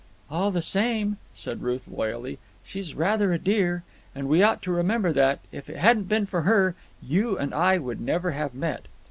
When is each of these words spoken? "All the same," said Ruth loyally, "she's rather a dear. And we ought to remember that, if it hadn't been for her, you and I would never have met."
"All 0.31 0.49
the 0.49 0.63
same," 0.63 1.17
said 1.35 1.61
Ruth 1.61 1.87
loyally, 1.87 2.39
"she's 2.63 2.95
rather 2.95 3.33
a 3.33 3.37
dear. 3.37 3.83
And 4.15 4.27
we 4.27 4.41
ought 4.41 4.63
to 4.63 4.71
remember 4.71 5.13
that, 5.13 5.41
if 5.51 5.69
it 5.69 5.77
hadn't 5.77 6.07
been 6.09 6.25
for 6.25 6.41
her, 6.41 6.73
you 7.03 7.37
and 7.37 7.53
I 7.53 7.77
would 7.77 8.01
never 8.01 8.31
have 8.31 8.55
met." 8.55 8.87